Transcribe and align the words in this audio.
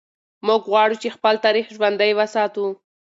موږ 0.47 0.61
غواړو 0.71 0.95
چې 1.01 1.13
خپل 1.15 1.35
تاریخ 1.45 1.65
ژوندی 1.75 2.11
وساتو. 2.15 2.65